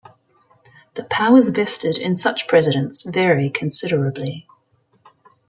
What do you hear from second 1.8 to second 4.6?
in such presidents vary considerably.